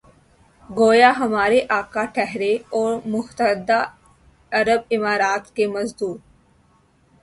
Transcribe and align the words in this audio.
گویا 0.69 1.11
ہمارے 1.17 1.59
آقا 1.79 2.03
ٹھہرے 2.13 2.53
اور 2.77 2.91
متحدہ 3.05 3.79
عرب 4.51 4.81
امارات 4.95 5.43
کے 5.55 5.67
مزدور۔ 5.67 6.15